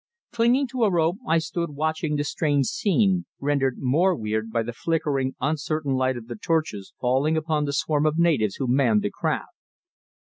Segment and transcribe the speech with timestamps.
[0.31, 4.73] Clinging to a rope I stood watching the strange scene, rendered more weird by the
[4.73, 9.11] flickering uncertain light of the torches falling upon the swarm of natives who manned the
[9.11, 9.53] craft.